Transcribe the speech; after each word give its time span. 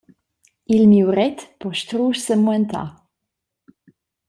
Il 0.75 0.83
miuret 0.91 1.37
po 1.59 1.67
strusch 1.79 2.21
semuentar. 2.25 2.89